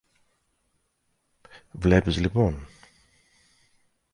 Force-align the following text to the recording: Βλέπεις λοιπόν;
Βλέπεις 1.71 2.17
λοιπόν; 2.17 2.67